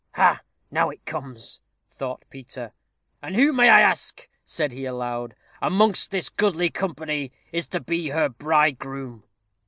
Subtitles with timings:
[0.15, 0.41] "Ha!
[0.71, 2.71] now it comes," thought Peter.
[3.21, 8.09] "And who, may I ask," said he, aloud, "amongst this goodly company, is to be
[8.09, 9.21] her bridegroom?"